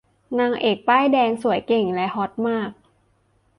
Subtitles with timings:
[0.39, 2.71] นางเอกป้ายแดง สวย เก่ง และฮอตมาก